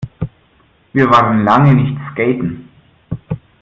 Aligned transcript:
Wir 0.93 1.07
waren 1.11 1.43
lange 1.43 1.75
nicht 1.75 1.95
skaten. 2.11 2.67